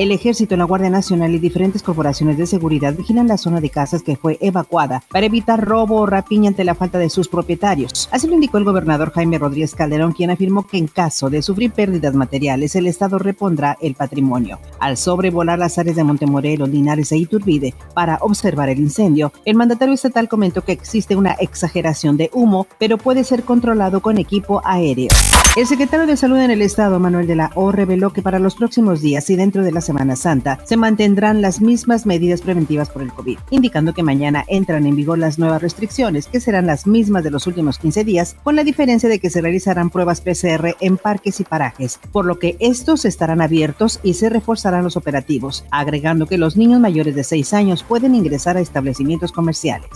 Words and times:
El 0.00 0.12
ejército, 0.12 0.56
la 0.56 0.64
Guardia 0.64 0.88
Nacional 0.88 1.34
y 1.34 1.38
diferentes 1.38 1.82
corporaciones 1.82 2.38
de 2.38 2.46
seguridad 2.46 2.94
vigilan 2.94 3.28
la 3.28 3.36
zona 3.36 3.60
de 3.60 3.68
casas 3.68 4.02
que 4.02 4.16
fue 4.16 4.38
evacuada 4.40 5.02
para 5.10 5.26
evitar 5.26 5.62
robo 5.62 5.96
o 5.96 6.06
rapiña 6.06 6.48
ante 6.48 6.64
la 6.64 6.74
falta 6.74 6.98
de 6.98 7.10
sus 7.10 7.28
propietarios. 7.28 8.08
Así 8.10 8.26
lo 8.26 8.32
indicó 8.32 8.56
el 8.56 8.64
gobernador 8.64 9.12
Jaime 9.12 9.36
Rodríguez 9.36 9.74
Calderón, 9.74 10.12
quien 10.12 10.30
afirmó 10.30 10.66
que 10.66 10.78
en 10.78 10.86
caso 10.86 11.28
de 11.28 11.42
sufrir 11.42 11.72
pérdidas 11.72 12.14
materiales, 12.14 12.74
el 12.76 12.86
Estado 12.86 13.18
repondrá 13.18 13.76
el 13.82 13.94
patrimonio. 13.94 14.58
Al 14.78 14.96
sobrevolar 14.96 15.58
las 15.58 15.76
áreas 15.76 15.96
de 15.96 16.04
Montemorelos, 16.04 16.70
Linares 16.70 17.12
e 17.12 17.18
Iturbide 17.18 17.74
para 17.92 18.16
observar 18.22 18.70
el 18.70 18.78
incendio, 18.78 19.34
el 19.44 19.56
mandatario 19.56 19.92
estatal 19.92 20.30
comentó 20.30 20.62
que 20.62 20.72
existe 20.72 21.14
una 21.14 21.32
exageración 21.32 22.16
de 22.16 22.30
humo, 22.32 22.66
pero 22.78 22.96
puede 22.96 23.22
ser 23.22 23.42
controlado 23.42 24.00
con 24.00 24.16
equipo 24.16 24.62
aéreo. 24.64 25.10
El 25.56 25.66
secretario 25.66 26.06
de 26.06 26.16
Salud 26.16 26.38
en 26.38 26.52
el 26.52 26.62
Estado, 26.62 27.00
Manuel 27.00 27.26
de 27.26 27.34
la 27.34 27.50
O, 27.56 27.72
reveló 27.72 28.12
que 28.12 28.22
para 28.22 28.38
los 28.38 28.54
próximos 28.54 29.02
días 29.02 29.28
y 29.30 29.36
dentro 29.36 29.64
de 29.64 29.72
la 29.72 29.80
Semana 29.90 30.14
Santa 30.14 30.60
se 30.64 30.76
mantendrán 30.76 31.42
las 31.42 31.60
mismas 31.60 32.06
medidas 32.06 32.42
preventivas 32.42 32.88
por 32.88 33.02
el 33.02 33.12
COVID, 33.12 33.40
indicando 33.50 33.92
que 33.92 34.04
mañana 34.04 34.44
entran 34.46 34.86
en 34.86 34.94
vigor 34.94 35.18
las 35.18 35.36
nuevas 35.40 35.60
restricciones, 35.60 36.28
que 36.28 36.38
serán 36.38 36.68
las 36.68 36.86
mismas 36.86 37.24
de 37.24 37.32
los 37.32 37.48
últimos 37.48 37.76
15 37.78 38.04
días, 38.04 38.36
con 38.44 38.54
la 38.54 38.62
diferencia 38.62 39.08
de 39.08 39.18
que 39.18 39.30
se 39.30 39.40
realizarán 39.40 39.90
pruebas 39.90 40.20
PCR 40.20 40.76
en 40.78 40.96
parques 40.96 41.40
y 41.40 41.44
parajes, 41.44 41.98
por 42.12 42.24
lo 42.24 42.38
que 42.38 42.56
estos 42.60 43.04
estarán 43.04 43.40
abiertos 43.40 43.98
y 44.04 44.14
se 44.14 44.30
reforzarán 44.30 44.84
los 44.84 44.96
operativos, 44.96 45.64
agregando 45.72 46.26
que 46.26 46.38
los 46.38 46.56
niños 46.56 46.78
mayores 46.78 47.16
de 47.16 47.24
6 47.24 47.52
años 47.52 47.82
pueden 47.82 48.14
ingresar 48.14 48.56
a 48.56 48.60
establecimientos 48.60 49.32
comerciales. 49.32 49.88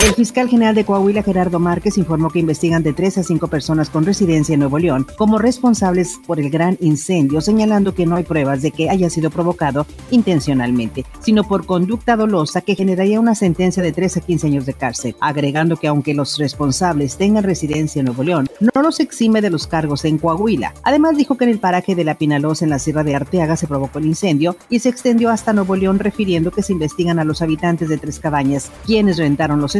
El 0.00 0.14
fiscal 0.14 0.48
general 0.48 0.76
de 0.76 0.84
Coahuila, 0.84 1.24
Gerardo 1.24 1.58
Márquez, 1.58 1.98
informó 1.98 2.30
que 2.30 2.38
investigan 2.38 2.84
de 2.84 2.92
3 2.92 3.18
a 3.18 3.22
5 3.24 3.48
personas 3.48 3.90
con 3.90 4.06
residencia 4.06 4.52
en 4.52 4.60
Nuevo 4.60 4.78
León 4.78 5.04
como 5.18 5.38
responsables 5.38 6.20
por 6.24 6.38
el 6.38 6.50
gran 6.50 6.78
incendio, 6.80 7.40
señalando 7.40 7.92
que 7.96 8.06
no 8.06 8.14
hay 8.14 8.22
pruebas 8.22 8.62
de 8.62 8.70
que 8.70 8.90
haya 8.90 9.10
sido 9.10 9.30
provocado 9.30 9.86
intencionalmente, 10.12 11.04
sino 11.18 11.42
por 11.42 11.66
conducta 11.66 12.14
dolosa 12.14 12.60
que 12.60 12.76
generaría 12.76 13.18
una 13.18 13.34
sentencia 13.34 13.82
de 13.82 13.90
13 13.90 14.20
a 14.20 14.22
15 14.22 14.46
años 14.46 14.66
de 14.66 14.74
cárcel, 14.74 15.16
agregando 15.18 15.76
que 15.76 15.88
aunque 15.88 16.14
los 16.14 16.38
responsables 16.38 17.16
tengan 17.16 17.42
residencia 17.42 17.98
en 17.98 18.06
Nuevo 18.06 18.22
León, 18.22 18.48
no 18.60 18.82
los 18.82 19.00
exime 19.00 19.40
de 19.40 19.50
los 19.50 19.66
cargos 19.66 20.04
en 20.04 20.18
Coahuila. 20.18 20.74
Además 20.84 21.16
dijo 21.16 21.36
que 21.36 21.42
en 21.42 21.50
el 21.50 21.58
paraje 21.58 21.96
de 21.96 22.04
la 22.04 22.16
Pinalosa 22.16 22.64
en 22.64 22.70
la 22.70 22.78
Sierra 22.78 23.02
de 23.02 23.16
Arteaga 23.16 23.56
se 23.56 23.66
provocó 23.66 23.98
el 23.98 24.06
incendio 24.06 24.56
y 24.70 24.78
se 24.78 24.90
extendió 24.90 25.30
hasta 25.30 25.52
Nuevo 25.52 25.74
León 25.74 25.98
refiriendo 25.98 26.52
que 26.52 26.62
se 26.62 26.72
investigan 26.72 27.18
a 27.18 27.24
los 27.24 27.42
habitantes 27.42 27.88
de 27.88 27.98
Tres 27.98 28.20
Cabañas, 28.20 28.70
quienes 28.86 29.16
rentaron 29.16 29.60
los 29.60 29.74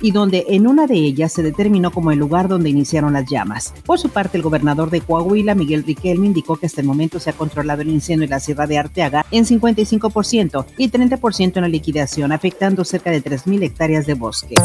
y 0.00 0.10
donde 0.10 0.44
en 0.48 0.66
una 0.66 0.86
de 0.86 0.94
ellas 0.94 1.32
se 1.32 1.42
determinó 1.42 1.90
como 1.90 2.10
el 2.10 2.18
lugar 2.18 2.48
donde 2.48 2.70
iniciaron 2.70 3.12
las 3.12 3.28
llamas. 3.28 3.74
Por 3.84 3.98
su 3.98 4.08
parte, 4.10 4.36
el 4.36 4.42
gobernador 4.42 4.90
de 4.90 5.00
Coahuila, 5.00 5.54
Miguel 5.54 5.84
Riquelme, 5.84 6.26
indicó 6.26 6.56
que 6.56 6.66
hasta 6.66 6.80
el 6.80 6.86
momento 6.86 7.18
se 7.18 7.30
ha 7.30 7.32
controlado 7.32 7.82
el 7.82 7.88
incendio 7.88 8.24
en 8.24 8.30
la 8.30 8.40
Sierra 8.40 8.66
de 8.66 8.78
Arteaga 8.78 9.26
en 9.30 9.44
55% 9.44 10.66
y 10.78 10.90
30% 10.90 11.56
en 11.56 11.62
la 11.62 11.68
liquidación, 11.68 12.32
afectando 12.32 12.84
cerca 12.84 13.10
de 13.10 13.22
3.000 13.22 13.62
hectáreas 13.64 14.06
de 14.06 14.14
bosque. 14.14 14.56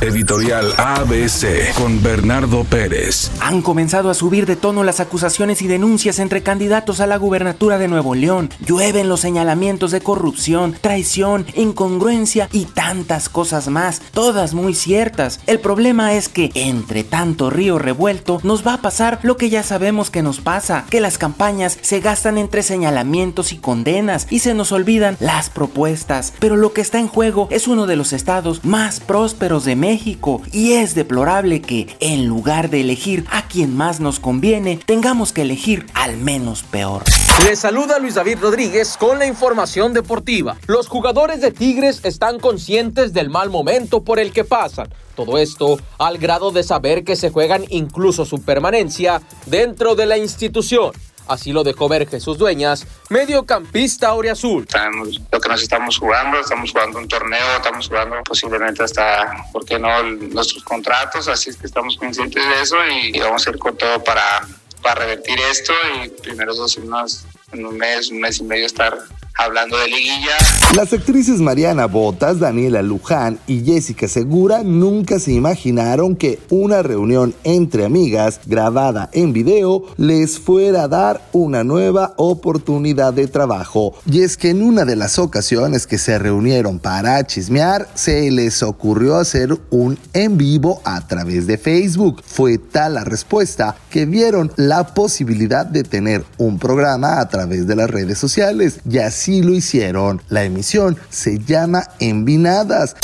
Editorial 0.00 0.72
ABC 0.76 1.72
con 1.74 2.02
Bernardo 2.02 2.64
Pérez. 2.64 3.30
Han 3.40 3.62
comenzado 3.62 4.10
a 4.10 4.14
subir 4.14 4.46
de 4.46 4.56
tono 4.56 4.84
las 4.84 5.00
acusaciones 5.00 5.62
y 5.62 5.68
denuncias 5.68 6.18
entre 6.18 6.42
candidatos 6.42 7.00
a 7.00 7.06
la 7.06 7.16
gubernatura 7.16 7.78
de 7.78 7.88
Nuevo 7.88 8.14
León. 8.14 8.50
Llueven 8.66 9.08
los 9.08 9.20
señalamientos 9.20 9.90
de 9.90 10.00
corrupción, 10.00 10.74
traición, 10.80 11.46
incongruencia 11.54 12.48
y 12.52 12.64
tantas 12.64 13.28
cosas 13.28 13.68
más, 13.68 14.02
todas 14.12 14.54
muy 14.54 14.74
ciertas. 14.74 15.40
El 15.46 15.58
problema 15.58 16.14
es 16.14 16.28
que 16.28 16.50
entre 16.54 17.04
tanto 17.04 17.50
río 17.50 17.78
revuelto 17.78 18.40
nos 18.42 18.66
va 18.66 18.74
a 18.74 18.82
pasar 18.82 19.18
lo 19.22 19.36
que 19.36 19.50
ya 19.50 19.62
sabemos 19.62 20.10
que 20.10 20.22
nos 20.22 20.40
pasa, 20.40 20.84
que 20.88 21.00
las 21.00 21.18
campañas 21.18 21.78
se 21.80 22.00
gastan 22.00 22.38
entre 22.38 22.62
señalamientos 22.62 23.52
y 23.52 23.56
condenas 23.56 24.26
y 24.30 24.38
se 24.40 24.54
nos 24.54 24.72
olvidan 24.72 25.16
las 25.20 25.50
propuestas. 25.50 26.32
Pero 26.38 26.56
lo 26.56 26.72
que 26.72 26.80
está 26.80 26.98
en 26.98 27.08
juego 27.08 27.48
es 27.50 27.66
uno 27.66 27.86
de 27.86 27.96
los 27.96 28.12
estados 28.12 28.64
más 28.64 29.00
prósperos 29.00 29.64
de 29.64 29.76
México 29.76 30.42
y 30.52 30.72
es 30.72 30.94
deplorable 30.94 31.62
que, 31.62 31.96
en 32.00 32.26
lugar 32.26 32.70
de 32.70 32.82
elegir 32.82 33.24
a 33.30 33.46
quien 33.48 33.76
más 33.76 34.00
nos 34.00 34.20
conviene, 34.20 34.78
tengamos 34.84 35.32
que 35.32 35.42
elegir 35.42 35.86
al 35.94 36.16
menos 36.16 36.62
peor. 36.62 37.02
Les 37.48 37.58
saluda 37.58 37.98
Luis 37.98 38.14
David 38.14 38.38
Rodríguez 38.40 38.96
con 38.96 39.18
la 39.18 39.26
información 39.26 39.92
deportiva. 39.92 40.56
Los 40.66 40.86
jugadores 40.86 41.40
de 41.40 41.50
Tigres 41.50 42.00
están 42.04 42.38
conscientes 42.38 43.12
del 43.12 43.30
mal 43.30 43.50
momento 43.50 44.01
por 44.04 44.18
el 44.18 44.32
que 44.32 44.44
pasan. 44.44 44.92
Todo 45.14 45.38
esto 45.38 45.78
al 45.98 46.18
grado 46.18 46.50
de 46.50 46.62
saber 46.62 47.04
que 47.04 47.16
se 47.16 47.30
juegan 47.30 47.64
incluso 47.68 48.24
su 48.24 48.42
permanencia 48.42 49.20
dentro 49.46 49.94
de 49.94 50.06
la 50.06 50.16
institución. 50.16 50.92
Así 51.28 51.52
lo 51.52 51.62
dejó 51.62 51.88
ver 51.88 52.08
Jesús 52.08 52.36
Dueñas, 52.36 52.86
mediocampista 53.08 54.12
Azul. 54.30 54.66
Sabemos 54.68 55.20
lo 55.30 55.40
que 55.40 55.48
nos 55.48 55.62
estamos 55.62 55.98
jugando, 55.98 56.40
estamos 56.40 56.72
jugando 56.72 56.98
un 56.98 57.08
torneo, 57.08 57.56
estamos 57.56 57.88
jugando 57.88 58.16
posiblemente 58.24 58.82
hasta, 58.82 59.46
¿por 59.52 59.64
qué 59.64 59.78
no?, 59.78 60.02
nuestros 60.02 60.64
contratos, 60.64 61.28
así 61.28 61.50
es 61.50 61.56
que 61.56 61.66
estamos 61.66 61.96
conscientes 61.96 62.42
de 62.44 62.62
eso 62.62 62.76
y, 62.86 63.18
vamos 63.20 63.46
a 63.46 63.50
ir 63.50 63.58
con 63.58 63.76
todo 63.76 64.02
para, 64.02 64.46
para 64.82 64.96
revertir 64.96 65.38
esto 65.50 65.72
y 66.02 66.08
primero 66.08 66.54
dos 66.54 66.76
en 66.76 67.66
un 67.66 67.76
mes, 67.76 68.10
un 68.10 68.20
mes 68.20 68.38
y 68.40 68.44
medio 68.44 68.66
estar 68.66 68.98
hablando 69.38 69.76
de 69.78 69.88
liguilla. 69.88 70.36
Las 70.76 70.92
actrices 70.92 71.40
Mariana 71.40 71.86
Botas, 71.86 72.38
Daniela 72.38 72.82
Luján 72.82 73.38
y 73.46 73.64
Jessica 73.64 74.08
Segura 74.08 74.62
nunca 74.62 75.18
se 75.18 75.32
imaginaron 75.32 76.16
que 76.16 76.38
una 76.50 76.82
reunión 76.82 77.34
entre 77.44 77.84
amigas 77.84 78.40
grabada 78.46 79.10
en 79.12 79.32
video 79.32 79.84
les 79.96 80.38
fuera 80.38 80.84
a 80.84 80.88
dar 80.88 81.28
una 81.32 81.64
nueva 81.64 82.14
oportunidad 82.16 83.12
de 83.12 83.26
trabajo. 83.26 83.94
Y 84.10 84.22
es 84.22 84.36
que 84.36 84.50
en 84.50 84.62
una 84.62 84.84
de 84.84 84.96
las 84.96 85.18
ocasiones 85.18 85.86
que 85.86 85.98
se 85.98 86.18
reunieron 86.18 86.78
para 86.78 87.24
chismear, 87.26 87.88
se 87.94 88.30
les 88.30 88.62
ocurrió 88.62 89.16
hacer 89.16 89.58
un 89.70 89.98
en 90.12 90.38
vivo 90.38 90.80
a 90.84 91.06
través 91.06 91.46
de 91.46 91.58
Facebook. 91.58 92.22
Fue 92.24 92.58
tal 92.58 92.94
la 92.94 93.04
respuesta 93.04 93.76
que 93.90 94.06
vieron 94.06 94.52
la 94.56 94.94
posibilidad 94.94 95.66
de 95.66 95.82
tener 95.82 96.24
un 96.38 96.58
programa 96.58 97.20
a 97.20 97.28
través 97.28 97.66
de 97.66 97.76
las 97.76 97.90
redes 97.90 98.18
sociales 98.18 98.80
y 98.88 98.98
así 98.98 99.21
lo 99.28 99.54
hicieron. 99.54 100.20
La 100.28 100.44
emisión 100.44 100.98
se 101.08 101.38
llama 101.38 101.84
Envinadas. 102.00 102.96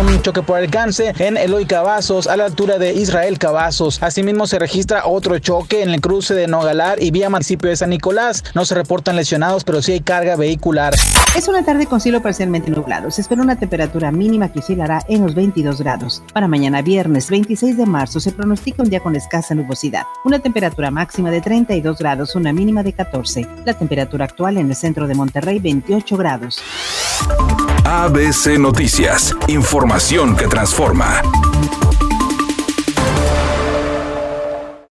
Un 0.00 0.22
choque 0.22 0.42
por 0.42 0.56
alcance 0.58 1.12
en 1.18 1.36
Eloy 1.36 1.66
Cavazos, 1.66 2.26
a 2.26 2.36
la 2.36 2.46
altura 2.46 2.78
de 2.78 2.94
Israel 2.94 3.38
Cavazos. 3.38 4.02
Asimismo, 4.02 4.46
se 4.48 4.58
registra 4.58 5.06
otro 5.06 5.38
choque 5.38 5.82
en 5.82 5.90
el 5.90 6.00
cruce 6.00 6.34
de 6.34 6.48
Nogalar 6.48 7.00
y 7.00 7.12
vía 7.12 7.30
municipio 7.30 7.70
de 7.70 7.76
San 7.76 7.90
Nicolás. 7.90 8.42
No 8.54 8.64
se 8.64 8.74
reportan 8.74 9.14
lesionados, 9.14 9.62
pero 9.62 9.82
sí 9.82 9.92
hay 9.92 10.00
carga 10.00 10.34
vehicular. 10.34 10.94
Es 11.36 11.46
una 11.48 11.64
tarde 11.64 11.86
con 11.86 12.00
cielo 12.00 12.22
parcialmente 12.22 12.70
nublado. 12.70 13.10
Se 13.10 13.20
espera 13.20 13.42
una 13.42 13.56
temperatura 13.56 14.10
mínima 14.10 14.50
que 14.50 14.58
oscilará 14.58 15.04
en 15.08 15.22
los 15.22 15.34
22 15.34 15.80
grados. 15.80 16.22
Para 16.32 16.48
mañana 16.48 16.82
viernes 16.82 17.30
26 17.30 17.76
de 17.76 17.86
marzo 17.86 18.18
se 18.18 18.32
pronostica 18.32 18.82
un 18.82 18.90
día 18.90 19.00
con 19.00 19.14
escasa 19.14 19.54
nubosidad. 19.54 20.02
Una 20.24 20.40
temperatura 20.40 20.90
máxima 20.90 21.30
de 21.30 21.40
32 21.40 21.98
grados, 21.98 22.34
una 22.34 22.52
mínima 22.52 22.82
de 22.82 22.92
14. 22.92 23.46
La 23.64 23.74
temperatura 23.74 24.24
actual 24.24 24.58
en 24.58 24.70
el 24.70 24.76
centro 24.76 25.06
de 25.06 25.14
Monterrey 25.44 25.58
28 25.58 26.16
grados. 26.16 26.62
ABC 27.84 28.58
Noticias, 28.58 29.34
información 29.46 30.36
que 30.36 30.46
transforma. 30.46 31.20